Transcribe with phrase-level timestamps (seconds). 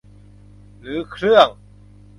[0.81, 1.47] หรือเครื่อง